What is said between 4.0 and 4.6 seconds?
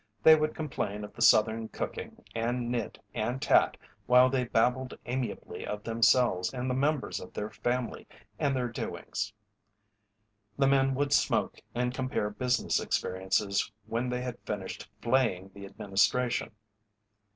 while they